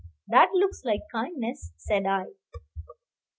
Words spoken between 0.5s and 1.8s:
looks like kindness,"